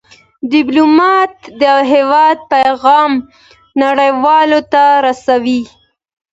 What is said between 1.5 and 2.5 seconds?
د هېواد